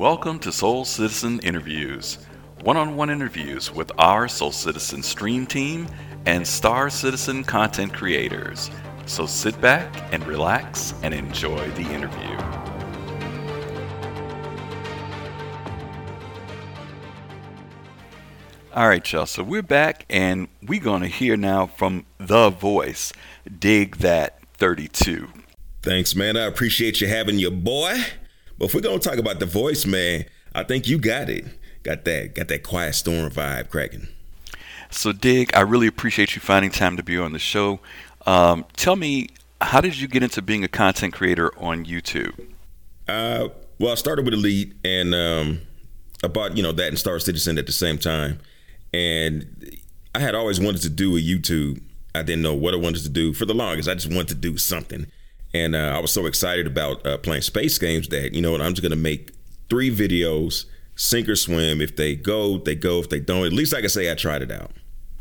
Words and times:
Welcome 0.00 0.38
to 0.38 0.50
Soul 0.50 0.86
Citizen 0.86 1.40
Interviews, 1.40 2.16
one 2.62 2.78
on 2.78 2.96
one 2.96 3.10
interviews 3.10 3.70
with 3.70 3.92
our 3.98 4.28
Soul 4.28 4.50
Citizen 4.50 5.02
stream 5.02 5.44
team 5.44 5.88
and 6.24 6.46
Star 6.46 6.88
Citizen 6.88 7.44
content 7.44 7.92
creators. 7.92 8.70
So 9.04 9.26
sit 9.26 9.60
back 9.60 9.94
and 10.10 10.26
relax 10.26 10.94
and 11.02 11.12
enjoy 11.12 11.68
the 11.72 11.82
interview. 11.82 12.34
All 18.72 18.88
right, 18.88 19.12
y'all. 19.12 19.26
So 19.26 19.42
we're 19.42 19.60
back, 19.60 20.06
and 20.08 20.48
we're 20.62 20.80
going 20.80 21.02
to 21.02 21.08
hear 21.08 21.36
now 21.36 21.66
from 21.66 22.06
the 22.16 22.48
voice, 22.48 23.12
Dig 23.58 23.98
That 23.98 24.40
32. 24.54 25.28
Thanks, 25.82 26.14
man. 26.16 26.38
I 26.38 26.46
appreciate 26.46 27.02
you 27.02 27.08
having 27.08 27.38
your 27.38 27.50
boy. 27.50 28.02
But 28.60 28.66
if 28.66 28.74
we're 28.74 28.80
gonna 28.80 29.00
talk 29.00 29.16
about 29.16 29.40
the 29.40 29.46
voice, 29.46 29.84
man, 29.84 30.26
I 30.54 30.62
think 30.62 30.86
you 30.86 30.98
got 30.98 31.28
it. 31.28 31.46
Got 31.82 32.04
that, 32.04 32.36
got 32.36 32.46
that 32.46 32.62
quiet 32.62 32.94
storm 32.94 33.28
vibe 33.32 33.70
cracking. 33.70 34.06
So, 34.90 35.10
Dig, 35.10 35.50
I 35.54 35.62
really 35.62 35.88
appreciate 35.88 36.36
you 36.36 36.40
finding 36.40 36.70
time 36.70 36.96
to 36.96 37.02
be 37.02 37.18
on 37.18 37.32
the 37.32 37.38
show. 37.40 37.80
Um, 38.26 38.64
tell 38.76 38.94
me, 38.94 39.30
how 39.60 39.80
did 39.80 39.98
you 39.98 40.06
get 40.06 40.22
into 40.22 40.42
being 40.42 40.62
a 40.62 40.68
content 40.68 41.14
creator 41.14 41.52
on 41.58 41.84
YouTube? 41.84 42.38
Uh, 43.08 43.48
well, 43.80 43.90
I 43.90 43.94
started 43.96 44.24
with 44.24 44.34
Elite, 44.34 44.74
and 44.84 45.14
um, 45.14 45.60
I 46.22 46.28
bought 46.28 46.56
you 46.56 46.62
know 46.62 46.72
that 46.72 46.88
and 46.88 46.98
Star 46.98 47.18
Citizen 47.18 47.58
at 47.58 47.66
the 47.66 47.72
same 47.72 47.98
time 47.98 48.38
and 48.92 49.78
I 50.14 50.18
had 50.18 50.34
always 50.34 50.60
wanted 50.60 50.82
to 50.82 50.90
do 50.90 51.16
a 51.16 51.20
YouTube. 51.20 51.80
I 52.14 52.22
didn't 52.22 52.42
know 52.42 52.54
what 52.54 52.74
I 52.74 52.76
wanted 52.76 53.02
to 53.04 53.08
do 53.08 53.32
for 53.32 53.44
the 53.44 53.54
longest. 53.54 53.88
I 53.88 53.94
just 53.94 54.12
wanted 54.12 54.28
to 54.28 54.34
do 54.34 54.56
something, 54.56 55.06
and 55.52 55.74
uh, 55.74 55.94
I 55.96 55.98
was 55.98 56.12
so 56.12 56.26
excited 56.26 56.66
about 56.66 57.04
uh, 57.06 57.18
playing 57.18 57.42
space 57.42 57.78
games 57.78 58.08
that 58.08 58.34
you 58.34 58.42
know 58.42 58.52
what 58.52 58.60
I'm 58.60 58.72
just 58.72 58.82
gonna 58.82 58.96
make 58.96 59.30
three 59.68 59.94
videos, 59.94 60.66
sink 60.96 61.28
or 61.28 61.36
swim. 61.36 61.80
If 61.80 61.96
they 61.96 62.16
go, 62.16 62.58
they 62.58 62.74
go. 62.74 63.00
If 63.00 63.08
they 63.08 63.20
don't, 63.20 63.46
at 63.46 63.52
least 63.52 63.74
I 63.74 63.80
can 63.80 63.90
say 63.90 64.10
I 64.10 64.14
tried 64.14 64.42
it 64.42 64.50
out. 64.50 64.72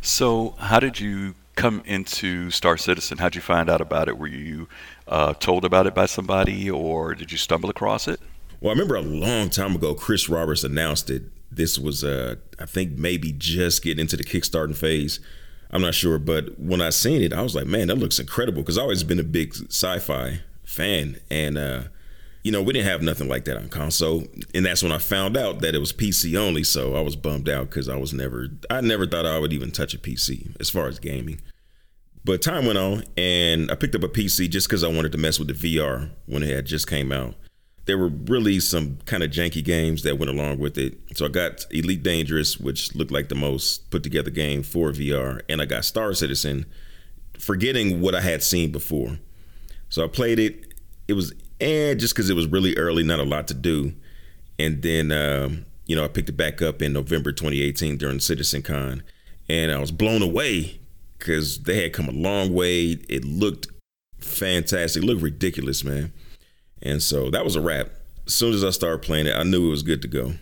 So, 0.01 0.55
how 0.59 0.79
did 0.79 0.99
you 0.99 1.35
come 1.55 1.81
into 1.85 2.49
Star 2.51 2.77
Citizen? 2.77 3.17
How 3.17 3.25
did 3.25 3.35
you 3.35 3.41
find 3.41 3.69
out 3.69 3.81
about 3.81 4.07
it? 4.07 4.17
Were 4.17 4.27
you 4.27 4.69
uh, 5.07 5.33
told 5.33 5.65
about 5.65 5.87
it 5.87 5.93
by 5.93 6.05
somebody, 6.05 6.69
or 6.69 7.15
did 7.15 7.31
you 7.31 7.37
stumble 7.37 7.69
across 7.69 8.07
it? 8.07 8.19
Well, 8.61 8.71
I 8.71 8.73
remember 8.73 8.95
a 8.95 9.01
long 9.01 9.49
time 9.49 9.75
ago, 9.75 9.93
Chris 9.93 10.29
Roberts 10.29 10.63
announced 10.63 11.09
it 11.09 11.23
this 11.51 11.79
was 11.79 12.03
uh 12.03 12.35
I 12.59 12.65
think 12.65 12.97
maybe 12.97 13.31
just 13.31 13.83
getting 13.83 14.01
into 14.01 14.17
the 14.17 14.23
kickstarting 14.23 14.75
phase. 14.75 15.19
I'm 15.71 15.81
not 15.81 15.93
sure, 15.93 16.17
but 16.17 16.59
when 16.59 16.81
I 16.81 16.89
seen 16.89 17.21
it, 17.21 17.33
I 17.33 17.41
was 17.41 17.55
like, 17.55 17.67
man, 17.67 17.87
that 17.87 17.97
looks 17.97 18.19
incredible 18.19 18.61
because 18.61 18.77
I've 18.77 18.83
always 18.83 19.03
been 19.03 19.19
a 19.19 19.23
big 19.23 19.53
sci-fi 19.53 20.41
fan, 20.63 21.19
and 21.29 21.57
uh, 21.57 21.83
you 22.43 22.51
know 22.51 22.61
we 22.61 22.73
didn't 22.73 22.87
have 22.87 23.03
nothing 23.03 23.27
like 23.27 23.45
that 23.45 23.57
on 23.57 23.69
console, 23.69 24.23
and 24.53 24.65
that's 24.65 24.81
when 24.81 24.91
I 24.91 24.97
found 24.97 25.37
out 25.37 25.61
that 25.61 25.75
it 25.75 25.79
was 25.79 25.93
PC 25.93 26.35
only. 26.35 26.63
So 26.63 26.95
I 26.95 27.01
was 27.01 27.15
bummed 27.15 27.49
out 27.49 27.69
because 27.69 27.87
I 27.87 27.97
was 27.97 28.13
never, 28.13 28.47
I 28.69 28.81
never 28.81 29.05
thought 29.05 29.25
I 29.25 29.37
would 29.37 29.53
even 29.53 29.71
touch 29.71 29.93
a 29.93 29.99
PC 29.99 30.59
as 30.59 30.69
far 30.69 30.87
as 30.87 30.97
gaming. 30.97 31.39
But 32.25 32.41
time 32.41 32.65
went 32.65 32.79
on, 32.79 33.03
and 33.15 33.71
I 33.71 33.75
picked 33.75 33.95
up 33.95 34.03
a 34.03 34.09
PC 34.09 34.49
just 34.49 34.67
because 34.67 34.83
I 34.83 34.89
wanted 34.89 35.11
to 35.11 35.17
mess 35.17 35.39
with 35.39 35.47
the 35.47 35.77
VR 35.77 36.09
when 36.25 36.43
it 36.43 36.49
had 36.49 36.65
just 36.65 36.87
came 36.87 37.11
out 37.11 37.35
there 37.89 37.97
were 37.97 38.09
really 38.09 38.59
some 38.59 38.99
kind 39.07 39.23
of 39.23 39.31
janky 39.31 39.63
games 39.63 40.03
that 40.03 40.19
went 40.19 40.29
along 40.29 40.59
with 40.59 40.77
it. 40.77 40.95
So 41.15 41.25
I 41.25 41.29
got 41.29 41.65
Elite 41.71 42.03
Dangerous, 42.03 42.59
which 42.59 42.93
looked 42.93 43.09
like 43.09 43.29
the 43.29 43.35
most 43.35 43.89
put 43.89 44.03
together 44.03 44.29
game 44.29 44.61
for 44.61 44.91
VR, 44.91 45.41
and 45.49 45.59
I 45.59 45.65
got 45.65 45.85
Star 45.85 46.13
Citizen, 46.13 46.67
forgetting 47.39 47.99
what 47.99 48.13
I 48.13 48.21
had 48.21 48.43
seen 48.43 48.71
before. 48.71 49.17
So 49.89 50.03
I 50.03 50.07
played 50.07 50.37
it. 50.37 50.71
It 51.07 51.13
was 51.13 51.33
eh, 51.59 51.95
just 51.95 52.13
because 52.13 52.29
it 52.29 52.35
was 52.35 52.45
really 52.45 52.77
early, 52.77 53.01
not 53.01 53.19
a 53.19 53.23
lot 53.23 53.47
to 53.47 53.55
do. 53.55 53.93
And 54.59 54.83
then 54.83 55.11
um, 55.11 55.65
you 55.87 55.95
know 55.95 56.03
I 56.03 56.09
picked 56.09 56.29
it 56.29 56.37
back 56.37 56.61
up 56.61 56.83
in 56.83 56.93
November 56.93 57.31
2018 57.31 57.97
during 57.97 58.19
Citizen 58.19 58.61
Con, 58.61 59.01
and 59.49 59.71
I 59.71 59.79
was 59.79 59.91
blown 59.91 60.21
away 60.21 60.79
because 61.17 61.63
they 61.63 61.81
had 61.81 61.93
come 61.93 62.07
a 62.07 62.11
long 62.11 62.53
way. 62.53 62.99
It 63.09 63.25
looked 63.25 63.65
fantastic. 64.19 65.01
It 65.01 65.07
looked 65.07 65.23
ridiculous, 65.23 65.83
man. 65.83 66.13
And 66.81 67.01
so 67.01 67.29
that 67.29 67.43
was 67.43 67.55
a 67.55 67.61
wrap. 67.61 67.89
As 68.25 68.33
soon 68.33 68.53
as 68.53 68.63
I 68.63 68.69
started 68.69 69.01
playing 69.01 69.27
it, 69.27 69.35
I 69.35 69.43
knew 69.43 69.67
it 69.67 69.71
was 69.71 69.83
good 69.83 70.01
to 70.03 70.07
go. 70.07 70.33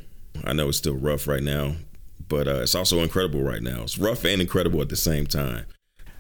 I 0.44 0.54
know 0.54 0.70
it's 0.70 0.78
still 0.78 0.96
rough 0.96 1.28
right 1.28 1.42
now, 1.42 1.76
but 2.28 2.48
uh, 2.48 2.62
it's 2.62 2.76
also 2.76 3.00
incredible 3.00 3.42
right 3.42 3.62
now. 3.62 3.84
It's 3.84 3.98
rough 3.98 4.24
and 4.26 4.42
incredible 4.42 4.82
at 4.82 4.90
the 4.90 4.96
same 4.96 5.26
time. 5.26 5.66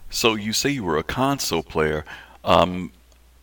So 0.09 0.35
you 0.35 0.53
say 0.53 0.69
you 0.69 0.83
were 0.83 0.97
a 0.97 1.03
console 1.03 1.63
player. 1.63 2.05
Um, 2.43 2.91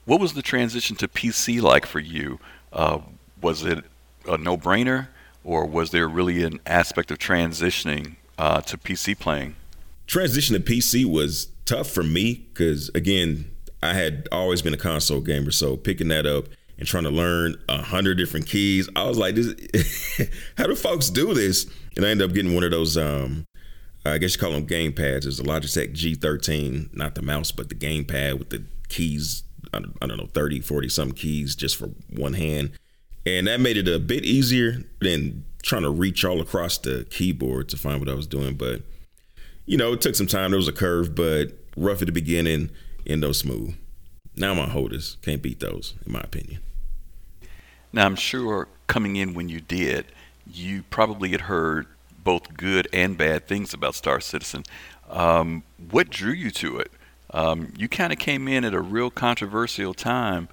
what 0.06 0.20
was 0.20 0.32
the 0.32 0.42
transition 0.42 0.96
to 0.96 1.08
PC 1.08 1.60
like 1.60 1.86
for 1.86 2.00
you? 2.00 2.38
Uh, 2.72 3.00
was 3.40 3.64
it 3.64 3.84
a 4.26 4.38
no-brainer, 4.38 5.08
or 5.44 5.66
was 5.66 5.90
there 5.90 6.08
really 6.08 6.42
an 6.42 6.60
aspect 6.66 7.10
of 7.10 7.18
transitioning 7.18 8.16
uh, 8.38 8.62
to 8.62 8.78
PC 8.78 9.18
playing? 9.18 9.54
Transition 10.06 10.54
to 10.54 10.60
PC 10.60 11.04
was 11.04 11.48
tough 11.66 11.88
for 11.88 12.02
me 12.02 12.46
because 12.52 12.90
again, 12.94 13.50
I 13.82 13.92
had 13.92 14.28
always 14.32 14.62
been 14.62 14.74
a 14.74 14.78
console 14.78 15.20
gamer, 15.20 15.50
so 15.50 15.76
picking 15.76 16.08
that 16.08 16.26
up 16.26 16.46
and 16.78 16.86
trying 16.86 17.04
to 17.04 17.10
learn 17.10 17.56
a 17.68 17.82
hundred 17.82 18.16
different 18.16 18.46
keys. 18.46 18.88
I 18.96 19.04
was 19.04 19.18
like, 19.18 19.34
this, 19.34 19.54
how 20.58 20.66
do 20.66 20.74
folks 20.74 21.10
do 21.10 21.34
this? 21.34 21.66
And 21.96 22.04
I 22.04 22.10
ended 22.10 22.28
up 22.28 22.34
getting 22.34 22.54
one 22.54 22.64
of 22.64 22.70
those, 22.70 22.96
um, 22.96 23.46
I 24.04 24.18
guess 24.18 24.34
you 24.34 24.40
call 24.40 24.52
them 24.52 24.66
game 24.66 24.92
pads. 24.92 25.26
It's 25.26 25.38
a 25.38 25.44
Logitech 25.44 25.94
G13, 25.94 26.94
not 26.94 27.14
the 27.14 27.22
mouse, 27.22 27.52
but 27.52 27.68
the 27.68 27.74
game 27.74 28.04
pad 28.04 28.38
with 28.38 28.50
the 28.50 28.64
keys, 28.88 29.44
I 29.72 29.80
don't 29.80 30.18
know, 30.18 30.28
30, 30.34 30.60
40 30.60 30.88
some 30.88 31.12
keys 31.12 31.54
just 31.54 31.76
for 31.76 31.86
one 32.10 32.34
hand. 32.34 32.72
And 33.26 33.46
that 33.46 33.60
made 33.60 33.76
it 33.76 33.88
a 33.88 33.98
bit 33.98 34.24
easier 34.24 34.82
than 35.00 35.44
trying 35.62 35.82
to 35.82 35.90
reach 35.90 36.24
all 36.24 36.40
across 36.40 36.76
the 36.76 37.06
keyboard 37.08 37.70
to 37.70 37.76
find 37.76 37.98
what 37.98 38.08
I 38.08 38.14
was 38.14 38.26
doing. 38.26 38.54
But, 38.54 38.82
you 39.64 39.78
know, 39.78 39.94
it 39.94 40.02
took 40.02 40.14
some 40.14 40.26
time. 40.26 40.50
There 40.50 40.58
was 40.58 40.68
a 40.68 40.72
curve, 40.72 41.14
but 41.14 41.52
rough 41.76 42.02
at 42.02 42.06
the 42.06 42.12
beginning, 42.12 42.70
and 43.06 43.20
no 43.20 43.32
smooth. 43.32 43.74
Now 44.36 44.54
my 44.54 44.68
holders 44.68 45.16
can't 45.22 45.42
beat 45.42 45.60
those, 45.60 45.94
in 46.04 46.12
my 46.12 46.20
opinion. 46.20 46.60
Now 47.92 48.06
I'm 48.06 48.16
sure 48.16 48.68
coming 48.86 49.16
in 49.16 49.34
when 49.34 49.48
you 49.48 49.60
did, 49.60 50.06
you 50.46 50.82
probably 50.90 51.30
had 51.30 51.42
heard 51.42 51.86
both 52.22 52.54
good 52.56 52.88
and 52.92 53.16
bad 53.16 53.46
things 53.46 53.72
about 53.72 53.94
Star 53.94 54.20
Citizen. 54.20 54.64
Um, 55.08 55.62
what 55.90 56.10
drew 56.10 56.32
you 56.32 56.50
to 56.52 56.78
it? 56.78 56.90
Um, 57.30 57.72
you 57.76 57.88
kind 57.88 58.12
of 58.12 58.18
came 58.18 58.48
in 58.48 58.64
at 58.64 58.74
a 58.74 58.80
real 58.80 59.10
controversial 59.10 59.94
time. 59.94 60.48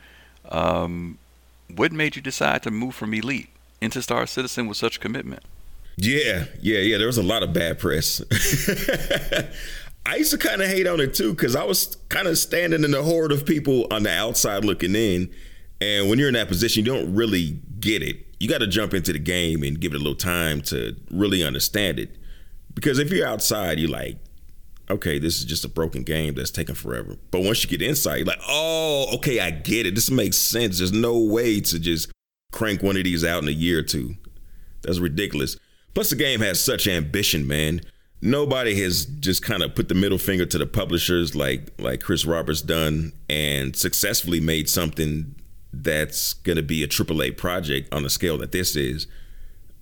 Um, 0.49 1.17
what 1.73 1.91
made 1.91 2.15
you 2.15 2.21
decide 2.21 2.63
to 2.63 2.71
move 2.71 2.95
from 2.95 3.13
Elite 3.13 3.49
into 3.79 4.01
Star 4.01 4.25
Citizen 4.27 4.67
with 4.67 4.77
such 4.77 4.99
commitment? 4.99 5.43
Yeah, 5.97 6.45
yeah, 6.59 6.79
yeah. 6.79 6.97
There 6.97 7.07
was 7.07 7.17
a 7.17 7.23
lot 7.23 7.43
of 7.43 7.53
bad 7.53 7.79
press. 7.79 8.21
I 10.05 10.15
used 10.15 10.31
to 10.31 10.37
kind 10.37 10.61
of 10.61 10.67
hate 10.67 10.87
on 10.87 10.99
it 10.99 11.13
too 11.13 11.33
because 11.33 11.55
I 11.55 11.63
was 11.63 11.97
kind 12.09 12.27
of 12.27 12.37
standing 12.37 12.83
in 12.83 12.91
the 12.91 13.03
horde 13.03 13.31
of 13.31 13.45
people 13.45 13.87
on 13.91 14.03
the 14.03 14.11
outside 14.11 14.65
looking 14.65 14.95
in. 14.95 15.31
And 15.79 16.09
when 16.09 16.19
you're 16.19 16.27
in 16.27 16.33
that 16.35 16.47
position, 16.47 16.85
you 16.85 16.91
don't 16.91 17.13
really 17.13 17.59
get 17.79 18.01
it. 18.01 18.25
You 18.39 18.47
got 18.47 18.59
to 18.59 18.67
jump 18.67 18.93
into 18.93 19.13
the 19.13 19.19
game 19.19 19.63
and 19.63 19.79
give 19.79 19.93
it 19.93 19.95
a 19.95 19.99
little 19.99 20.15
time 20.15 20.61
to 20.63 20.95
really 21.11 21.43
understand 21.43 21.99
it. 21.99 22.17
Because 22.73 22.99
if 22.99 23.11
you're 23.11 23.27
outside, 23.27 23.79
you're 23.79 23.89
like, 23.89 24.17
okay, 24.89 25.19
this 25.19 25.39
is 25.39 25.45
just 25.45 25.65
a 25.65 25.69
broken 25.69 26.03
game 26.03 26.33
that's 26.33 26.51
taking 26.51 26.75
forever. 26.75 27.15
But 27.29 27.43
once 27.43 27.63
you 27.63 27.69
get 27.69 27.81
inside, 27.81 28.17
you're 28.17 28.25
like, 28.25 28.41
oh, 28.47 29.15
okay, 29.15 29.39
I 29.39 29.51
get 29.51 29.85
it. 29.85 29.95
This 29.95 30.09
makes 30.09 30.37
sense. 30.37 30.79
There's 30.79 30.91
no 30.91 31.19
way 31.19 31.61
to 31.61 31.79
just 31.79 32.11
crank 32.51 32.81
one 32.81 32.97
of 32.97 33.03
these 33.03 33.23
out 33.23 33.43
in 33.43 33.49
a 33.49 33.51
year 33.51 33.79
or 33.79 33.83
two. 33.83 34.15
That's 34.81 34.99
ridiculous. 34.99 35.57
Plus, 35.93 36.09
the 36.09 36.15
game 36.15 36.39
has 36.41 36.63
such 36.63 36.87
ambition, 36.87 37.47
man 37.47 37.81
nobody 38.21 38.79
has 38.81 39.05
just 39.05 39.41
kind 39.41 39.63
of 39.63 39.75
put 39.75 39.89
the 39.89 39.95
middle 39.95 40.17
finger 40.17 40.45
to 40.45 40.57
the 40.57 40.65
publishers 40.65 41.35
like 41.35 41.71
like 41.79 42.01
Chris 42.01 42.25
Roberts 42.25 42.61
done 42.61 43.13
and 43.29 43.75
successfully 43.75 44.39
made 44.39 44.69
something 44.69 45.35
that's 45.73 46.33
going 46.33 46.57
to 46.57 46.63
be 46.63 46.83
a 46.83 46.87
AAA 46.87 47.37
project 47.37 47.93
on 47.93 48.03
the 48.03 48.09
scale 48.09 48.37
that 48.37 48.51
this 48.51 48.75
is. 48.75 49.07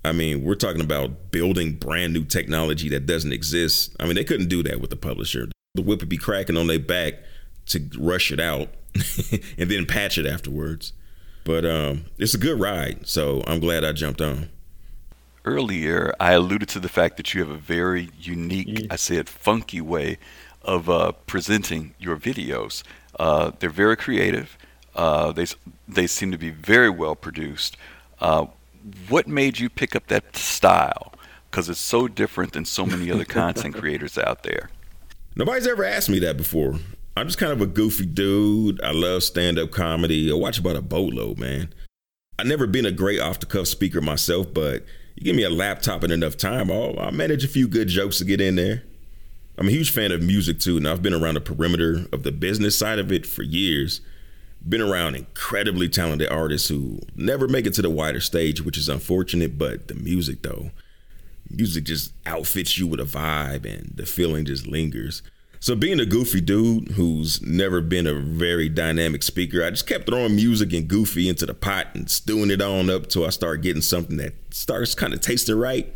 I 0.05 0.13
mean, 0.13 0.43
we're 0.43 0.55
talking 0.55 0.81
about 0.81 1.31
building 1.31 1.73
brand 1.73 2.13
new 2.13 2.23
technology 2.23 2.87
that 2.89 3.05
doesn't 3.05 3.33
exist. 3.33 3.95
I 3.99 4.05
mean, 4.05 4.15
they 4.15 4.23
couldn't 4.23 4.47
do 4.47 4.63
that 4.63 4.79
with 4.79 4.91
the 4.91 4.95
publisher. 4.95 5.49
The 5.75 5.81
whip 5.81 5.99
would 5.99 6.09
be 6.09 6.17
cracking 6.17 6.57
on 6.57 6.67
their 6.67 6.79
back 6.79 7.15
to 7.67 7.89
rush 7.97 8.31
it 8.31 8.39
out 8.39 8.69
and 9.57 9.69
then 9.69 9.85
patch 9.85 10.17
it 10.17 10.25
afterwards. 10.25 10.93
But 11.43 11.65
um, 11.65 12.05
it's 12.17 12.33
a 12.33 12.37
good 12.37 12.59
ride, 12.59 13.07
so 13.07 13.43
I'm 13.45 13.59
glad 13.59 13.83
I 13.83 13.91
jumped 13.91 14.21
on 14.21 14.49
earlier, 15.45 16.13
I 16.19 16.33
alluded 16.33 16.69
to 16.69 16.79
the 16.79 16.89
fact 16.89 17.17
that 17.17 17.33
you 17.33 17.41
have 17.41 17.49
a 17.49 17.57
very 17.57 18.09
unique, 18.19 18.67
mm. 18.67 18.87
I 18.91 18.95
said 18.95 19.29
funky 19.29 19.81
way 19.81 20.17
of 20.61 20.89
uh, 20.89 21.13
presenting 21.25 21.93
your 21.99 22.17
videos. 22.17 22.83
Uh, 23.19 23.51
they're 23.59 23.69
very 23.69 23.97
creative. 23.97 24.57
Uh, 24.95 25.31
they 25.31 25.45
they 25.87 26.07
seem 26.07 26.31
to 26.31 26.37
be 26.37 26.49
very 26.49 26.89
well 26.89 27.15
produced. 27.15 27.77
Uh, 28.19 28.47
what 29.07 29.27
made 29.27 29.59
you 29.59 29.69
pick 29.69 29.95
up 29.95 30.07
that 30.07 30.35
style? 30.35 31.13
Because 31.49 31.69
it's 31.69 31.79
so 31.79 32.07
different 32.07 32.53
than 32.53 32.65
so 32.65 32.85
many 32.85 33.11
other 33.11 33.25
content 33.25 33.75
creators 33.79 34.17
out 34.17 34.43
there. 34.43 34.69
Nobody's 35.35 35.67
ever 35.67 35.83
asked 35.83 36.09
me 36.09 36.19
that 36.19 36.37
before. 36.37 36.75
I'm 37.15 37.27
just 37.27 37.37
kind 37.37 37.51
of 37.51 37.61
a 37.61 37.65
goofy 37.65 38.05
dude. 38.05 38.81
I 38.81 38.91
love 38.91 39.23
stand 39.23 39.59
up 39.59 39.71
comedy. 39.71 40.31
I 40.31 40.35
watch 40.35 40.59
about 40.59 40.75
a 40.75 40.81
boatload, 40.81 41.37
man. 41.37 41.73
I've 42.37 42.47
never 42.47 42.67
been 42.67 42.85
a 42.85 42.91
great 42.91 43.19
off 43.19 43.39
the 43.39 43.45
cuff 43.45 43.67
speaker 43.67 43.99
myself, 43.99 44.53
but 44.53 44.85
you 45.19 45.25
give 45.25 45.35
me 45.35 45.43
a 45.43 45.49
laptop 45.49 46.01
and 46.03 46.13
enough 46.13 46.37
time, 46.37 46.71
I'll, 46.71 46.97
I'll 46.97 47.11
manage 47.11 47.43
a 47.43 47.49
few 47.49 47.67
good 47.67 47.89
jokes 47.89 48.19
to 48.19 48.25
get 48.25 48.39
in 48.39 48.55
there. 48.55 48.83
I'm 49.57 49.67
a 49.67 49.71
huge 49.71 49.91
fan 49.91 50.13
of 50.13 50.23
music 50.23 50.59
too, 50.59 50.77
and 50.77 50.87
I've 50.87 51.03
been 51.03 51.13
around 51.13 51.33
the 51.33 51.41
perimeter 51.41 52.05
of 52.13 52.23
the 52.23 52.31
business 52.31 52.79
side 52.79 52.99
of 52.99 53.11
it 53.11 53.25
for 53.25 53.43
years. 53.43 53.99
Been 54.67 54.79
around 54.79 55.15
incredibly 55.15 55.89
talented 55.89 56.29
artists 56.29 56.69
who 56.69 56.99
never 57.15 57.49
make 57.49 57.65
it 57.65 57.73
to 57.73 57.81
the 57.81 57.89
wider 57.89 58.21
stage, 58.21 58.61
which 58.61 58.77
is 58.77 58.87
unfortunate, 58.87 59.57
but 59.57 59.89
the 59.89 59.95
music 59.95 60.41
though, 60.41 60.71
music 61.49 61.83
just 61.83 62.13
outfits 62.25 62.77
you 62.77 62.87
with 62.87 63.01
a 63.01 63.03
vibe 63.03 63.65
and 63.65 63.91
the 63.95 64.05
feeling 64.05 64.45
just 64.45 64.67
lingers. 64.67 65.21
So 65.61 65.75
being 65.75 65.99
a 65.99 66.05
goofy 66.05 66.39
dude 66.39 66.91
who's 66.91 67.41
never 67.41 67.81
been 67.81 68.07
a 68.07 68.13
very 68.13 68.69
dynamic 68.69 69.23
speaker, 69.23 69.61
I 69.61 69.71
just 69.71 69.87
kept 69.87 70.05
throwing 70.05 70.35
music 70.35 70.71
and 70.71 70.87
goofy 70.87 71.27
into 71.27 71.45
the 71.45 71.53
pot 71.53 71.87
and 71.93 72.09
stewing 72.09 72.49
it 72.49 72.61
on 72.61 72.89
up 72.89 73.07
till 73.07 73.25
I 73.25 73.29
start 73.29 73.61
getting 73.61 73.81
something 73.81 74.15
that 74.17 74.33
starts 74.51 74.95
kind 74.95 75.13
of 75.13 75.19
tasting 75.19 75.57
right. 75.57 75.93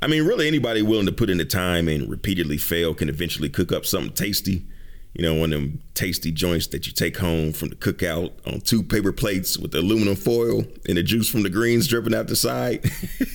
I 0.00 0.06
mean, 0.06 0.24
really, 0.24 0.48
anybody 0.48 0.80
willing 0.80 1.06
to 1.06 1.12
put 1.12 1.28
in 1.28 1.36
the 1.36 1.44
time 1.44 1.88
and 1.88 2.08
repeatedly 2.08 2.56
fail 2.56 2.94
can 2.94 3.10
eventually 3.10 3.50
cook 3.50 3.70
up 3.70 3.84
something 3.84 4.14
tasty. 4.14 4.64
You 5.12 5.22
know, 5.22 5.34
one 5.34 5.52
of 5.52 5.60
them 5.60 5.82
tasty 5.94 6.30
joints 6.30 6.66
that 6.68 6.86
you 6.86 6.92
take 6.92 7.18
home 7.18 7.52
from 7.52 7.68
the 7.68 7.76
cookout 7.76 8.32
on 8.46 8.60
two 8.60 8.82
paper 8.82 9.12
plates 9.12 9.58
with 9.58 9.72
the 9.72 9.78
aluminum 9.78 10.16
foil 10.16 10.64
and 10.86 10.96
the 10.96 11.02
juice 11.02 11.28
from 11.28 11.42
the 11.42 11.50
greens 11.50 11.86
dripping 11.86 12.14
out 12.14 12.28
the 12.28 12.36
side. 12.36 12.84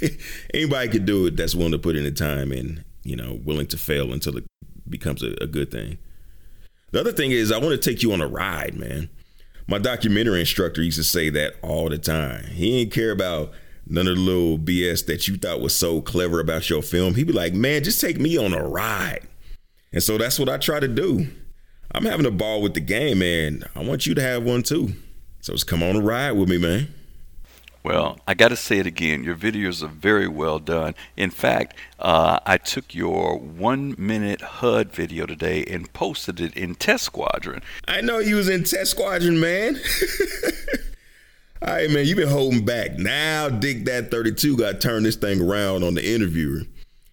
anybody 0.54 0.90
could 0.90 1.06
do 1.06 1.28
it 1.28 1.38
that's 1.38 1.56
willing 1.56 1.72
to 1.72 1.80
put 1.80 1.96
in 1.96 2.04
the 2.04 2.12
time 2.12 2.52
and, 2.52 2.84
you 3.04 3.16
know, 3.16 3.40
willing 3.44 3.68
to 3.68 3.78
fail 3.78 4.12
until 4.12 4.38
it 4.38 4.46
becomes 4.92 5.24
a, 5.24 5.34
a 5.42 5.48
good 5.48 5.72
thing. 5.72 5.98
The 6.92 7.00
other 7.00 7.12
thing 7.12 7.32
is, 7.32 7.52
I 7.52 7.58
want 7.58 7.72
to 7.72 7.90
take 7.90 8.04
you 8.04 8.12
on 8.14 8.22
a 8.22 8.28
ride, 8.28 8.76
man. 8.76 9.10
My 9.68 9.78
documentary 9.78 10.42
instructor 10.42 10.84
used 10.84 10.98
to 10.98 11.04
say 11.04 11.30
that 11.30 11.54
all 11.62 11.90
the 11.90 11.98
time. 11.98 12.44
He 12.46 12.80
didn't 12.80 12.94
care 12.94 13.12
about 13.12 13.52
none 13.88 14.08
of 14.08 14.16
the 14.16 14.22
little 14.22 14.58
BS 14.58 15.06
that 15.06 15.28
you 15.28 15.38
thought 15.38 15.62
was 15.62 15.74
so 15.74 16.02
clever 16.02 16.40
about 16.40 16.70
your 16.70 16.82
film. 16.82 17.16
He'd 17.16 17.28
be 17.28 17.34
like, 17.34 17.54
man, 17.54 17.84
just 17.84 18.02
take 18.02 18.20
me 18.20 18.38
on 18.38 18.54
a 18.54 18.68
ride. 18.68 19.22
And 19.94 20.04
so 20.04 20.18
that's 20.18 20.40
what 20.40 20.50
I 20.50 20.58
try 20.58 20.80
to 20.80 20.88
do. 20.88 21.28
I'm 21.94 22.06
having 22.06 22.26
a 22.26 22.32
ball 22.32 22.62
with 22.62 22.74
the 22.74 22.82
game, 22.82 23.22
and 23.22 23.66
I 23.76 23.84
want 23.84 24.06
you 24.06 24.16
to 24.16 24.22
have 24.22 24.44
one 24.44 24.64
too. 24.64 24.94
So 25.42 25.54
just 25.54 25.68
come 25.68 25.84
on 25.84 25.96
a 25.96 26.02
ride 26.02 26.32
with 26.34 26.50
me, 26.50 26.58
man. 26.58 26.94
Well, 27.84 28.20
I 28.28 28.36
got 28.36 28.50
to 28.50 28.56
say 28.56 28.78
it 28.78 28.86
again. 28.86 29.24
Your 29.24 29.36
videos 29.36 29.82
are 29.82 29.88
very 29.88 30.28
well 30.28 30.60
done. 30.60 30.94
In 31.18 31.32
fact, 31.32 31.76
uh, 32.00 32.40
I 32.46 32.58
took 32.58 32.94
your 32.94 33.40
one 33.40 33.96
minute 33.98 34.42
HUD 34.42 34.92
video 34.92 35.26
today 35.26 35.64
and 35.66 35.92
posted 35.92 36.40
it 36.40 36.56
in 36.56 36.76
Test 36.76 37.06
Squadron. 37.06 37.64
I 37.88 38.02
know 38.02 38.20
you 38.20 38.36
was 38.36 38.50
in 38.50 38.66
Test 38.66 38.92
Squadron, 38.92 39.40
man. 39.40 39.80
All 41.64 41.74
right, 41.74 41.90
man, 41.90 42.06
you've 42.06 42.18
been 42.18 42.28
holding 42.28 42.66
back. 42.66 42.98
Now, 42.98 43.50
Dig 43.50 43.86
That 43.86 44.12
32 44.12 44.58
got 44.58 44.72
to 44.74 44.80
turn 44.80 45.04
this 45.04 45.16
thing 45.16 45.42
around 45.42 45.84
on 45.84 45.96
the 45.96 46.06
interviewer. 46.06 46.62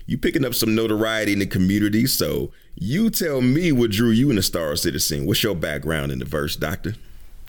You 0.07 0.17
picking 0.17 0.45
up 0.45 0.55
some 0.55 0.75
notoriety 0.75 1.35
in 1.35 1.39
the 1.39 1.47
community, 1.47 2.07
so 2.07 2.51
you 2.75 3.11
tell 3.11 3.43
me 3.43 3.73
what 3.73 3.91
drew 3.91 4.09
you 4.11 4.31
into 4.31 4.43
Star 4.43 4.75
Citizen. 4.77 5.27
What's 5.27 5.43
your 5.43 5.55
background 5.55 6.13
in 6.13 6.19
the 6.19 6.25
verse, 6.25 6.57
Doctor? 6.57 6.95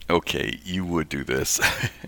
Okay, 0.09 0.59
you 0.65 0.83
would 0.85 1.07
do 1.07 1.23
this. 1.23 1.61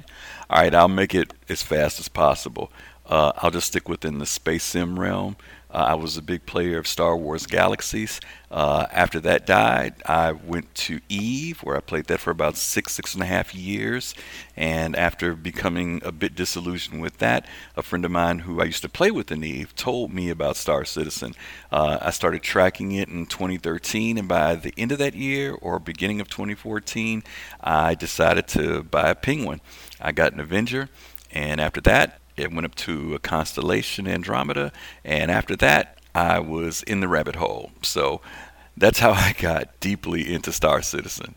All 0.51 0.57
right, 0.57 0.75
I'll 0.75 0.89
make 0.89 1.15
it 1.15 1.33
as 1.47 1.63
fast 1.63 1.97
as 2.01 2.09
possible. 2.09 2.73
Uh, 3.05 3.31
I'll 3.37 3.51
just 3.51 3.67
stick 3.67 3.87
within 3.87 4.17
the 4.17 4.25
space 4.25 4.65
sim 4.65 4.99
realm. 4.99 5.37
Uh, 5.71 5.85
I 5.89 5.93
was 5.95 6.17
a 6.17 6.21
big 6.21 6.45
player 6.45 6.77
of 6.77 6.85
Star 6.85 7.15
Wars 7.15 7.45
Galaxies. 7.45 8.19
Uh, 8.49 8.87
after 8.91 9.21
that 9.21 9.45
died, 9.45 9.93
I 10.05 10.33
went 10.33 10.73
to 10.75 10.99
Eve, 11.07 11.61
where 11.61 11.77
I 11.77 11.79
played 11.79 12.05
that 12.07 12.19
for 12.19 12.31
about 12.31 12.57
six, 12.57 12.91
six 12.91 13.13
and 13.13 13.23
a 13.23 13.25
half 13.25 13.55
years. 13.55 14.13
And 14.57 14.97
after 14.97 15.33
becoming 15.33 16.01
a 16.03 16.11
bit 16.11 16.35
disillusioned 16.35 17.01
with 17.01 17.19
that, 17.19 17.47
a 17.77 17.81
friend 17.81 18.03
of 18.03 18.11
mine 18.11 18.39
who 18.39 18.61
I 18.61 18.65
used 18.65 18.81
to 18.81 18.89
play 18.89 19.11
with 19.11 19.31
in 19.31 19.43
Eve 19.45 19.73
told 19.75 20.11
me 20.13 20.29
about 20.29 20.57
Star 20.57 20.83
Citizen. 20.83 21.35
Uh, 21.71 21.99
I 22.01 22.11
started 22.11 22.43
tracking 22.43 22.91
it 22.91 23.07
in 23.07 23.25
2013, 23.25 24.17
and 24.17 24.27
by 24.27 24.55
the 24.55 24.73
end 24.77 24.91
of 24.91 24.97
that 24.97 25.15
year 25.15 25.53
or 25.53 25.79
beginning 25.79 26.19
of 26.19 26.29
2014, 26.29 27.23
I 27.61 27.95
decided 27.95 28.47
to 28.49 28.83
buy 28.83 29.09
a 29.11 29.15
Penguin. 29.15 29.61
I 30.01 30.11
got 30.11 30.33
an 30.33 30.41
Avenger, 30.41 30.89
and 31.31 31.61
after 31.61 31.79
that, 31.81 32.20
it 32.41 32.53
went 32.53 32.65
up 32.65 32.75
to 32.75 33.15
a 33.15 33.19
constellation 33.19 34.07
Andromeda, 34.07 34.71
and 35.03 35.31
after 35.31 35.55
that, 35.57 35.97
I 36.13 36.39
was 36.39 36.83
in 36.83 36.99
the 36.99 37.07
rabbit 37.07 37.35
hole. 37.35 37.71
So 37.81 38.21
that's 38.75 38.99
how 38.99 39.11
I 39.11 39.33
got 39.37 39.79
deeply 39.79 40.33
into 40.33 40.51
Star 40.51 40.81
Citizen. 40.81 41.35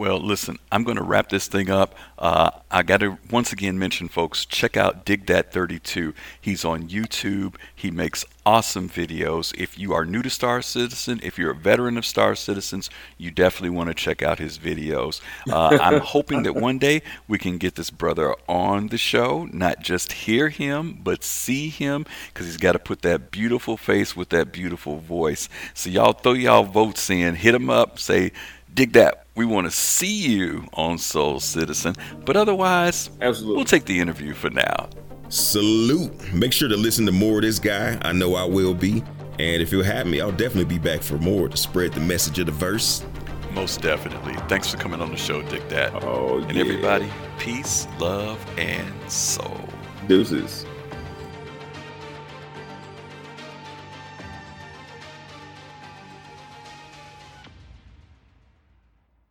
Well, 0.00 0.18
listen, 0.18 0.58
I'm 0.72 0.84
going 0.84 0.96
to 0.96 1.02
wrap 1.02 1.28
this 1.28 1.46
thing 1.46 1.68
up. 1.68 1.94
Uh, 2.18 2.52
I 2.70 2.82
got 2.82 3.00
to 3.00 3.18
once 3.30 3.52
again 3.52 3.78
mention, 3.78 4.08
folks, 4.08 4.46
check 4.46 4.74
out 4.74 5.04
Dig 5.04 5.26
That 5.26 5.52
32. 5.52 6.14
He's 6.40 6.64
on 6.64 6.88
YouTube. 6.88 7.56
He 7.76 7.90
makes 7.90 8.24
awesome 8.46 8.88
videos. 8.88 9.54
If 9.58 9.78
you 9.78 9.92
are 9.92 10.06
new 10.06 10.22
to 10.22 10.30
Star 10.30 10.62
Citizen, 10.62 11.20
if 11.22 11.38
you're 11.38 11.50
a 11.50 11.54
veteran 11.54 11.98
of 11.98 12.06
Star 12.06 12.34
Citizens, 12.34 12.88
you 13.18 13.30
definitely 13.30 13.76
want 13.76 13.88
to 13.88 13.94
check 13.94 14.22
out 14.22 14.38
his 14.38 14.58
videos. 14.58 15.20
Uh, 15.46 15.76
I'm 15.78 16.00
hoping 16.16 16.44
that 16.44 16.54
one 16.54 16.78
day 16.78 17.02
we 17.28 17.36
can 17.36 17.58
get 17.58 17.74
this 17.74 17.90
brother 17.90 18.34
on 18.48 18.88
the 18.88 18.96
show, 18.96 19.48
not 19.52 19.80
just 19.80 20.12
hear 20.12 20.48
him, 20.48 20.98
but 21.02 21.22
see 21.22 21.68
him, 21.68 22.06
because 22.28 22.46
he's 22.46 22.56
got 22.56 22.72
to 22.72 22.78
put 22.78 23.02
that 23.02 23.30
beautiful 23.30 23.76
face 23.76 24.16
with 24.16 24.30
that 24.30 24.50
beautiful 24.50 24.96
voice. 24.96 25.50
So 25.74 25.90
y'all 25.90 26.14
throw 26.14 26.32
y'all 26.32 26.64
votes 26.64 27.10
in, 27.10 27.34
hit 27.34 27.54
him 27.54 27.68
up, 27.68 27.98
say, 27.98 28.32
dig 28.74 28.92
that. 28.94 29.26
We 29.36 29.44
want 29.44 29.66
to 29.66 29.70
see 29.70 30.26
you 30.28 30.66
on 30.74 30.98
Soul 30.98 31.40
Citizen. 31.40 31.94
But 32.24 32.36
otherwise, 32.36 33.10
Absolutely. 33.20 33.56
we'll 33.56 33.64
take 33.64 33.84
the 33.84 33.98
interview 34.00 34.34
for 34.34 34.50
now. 34.50 34.88
Salute. 35.28 36.12
Make 36.32 36.52
sure 36.52 36.68
to 36.68 36.76
listen 36.76 37.06
to 37.06 37.12
more 37.12 37.36
of 37.36 37.42
this 37.42 37.58
guy. 37.58 37.98
I 38.02 38.12
know 38.12 38.34
I 38.34 38.44
will 38.44 38.74
be. 38.74 39.02
And 39.38 39.62
if 39.62 39.72
you'll 39.72 39.84
have 39.84 40.06
me, 40.06 40.20
I'll 40.20 40.32
definitely 40.32 40.64
be 40.66 40.78
back 40.78 41.02
for 41.02 41.16
more 41.18 41.48
to 41.48 41.56
spread 41.56 41.92
the 41.92 42.00
message 42.00 42.38
of 42.38 42.46
the 42.46 42.52
verse. 42.52 43.04
Most 43.52 43.80
definitely. 43.80 44.34
Thanks 44.48 44.70
for 44.70 44.76
coming 44.76 45.00
on 45.00 45.10
the 45.10 45.16
show, 45.16 45.40
Dig 45.42 45.66
That. 45.68 45.92
Oh, 46.04 46.38
and 46.38 46.52
yeah. 46.54 46.60
everybody, 46.60 47.08
peace, 47.38 47.86
love, 47.98 48.38
and 48.58 49.10
soul. 49.10 49.60
Deuces. 50.08 50.66